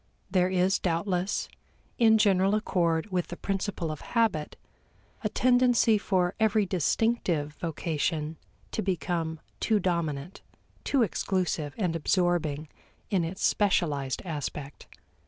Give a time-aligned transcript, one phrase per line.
[0.31, 1.47] There is doubtless
[1.99, 4.55] in general accord with the principle of habit
[5.23, 8.37] a tendency for every distinctive vocation
[8.71, 10.41] to become too dominant,
[10.83, 12.67] too exclusive and absorbing
[13.11, 14.87] in its specialized aspect.